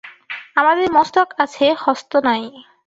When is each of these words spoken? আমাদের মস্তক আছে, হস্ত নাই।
আমাদের 0.55 0.87
মস্তক 0.91 1.27
আছে, 1.43 1.65
হস্ত 1.83 2.11
নাই। 2.27 2.43